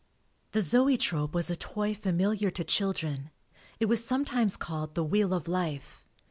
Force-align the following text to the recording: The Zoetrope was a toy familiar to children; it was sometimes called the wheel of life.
The 0.53 0.63
Zoetrope 0.63 1.35
was 1.35 1.51
a 1.51 1.55
toy 1.55 1.93
familiar 1.93 2.49
to 2.49 2.63
children; 2.63 3.29
it 3.79 3.85
was 3.85 4.03
sometimes 4.03 4.57
called 4.57 4.95
the 4.95 5.03
wheel 5.03 5.31
of 5.31 5.47
life. 5.47 6.03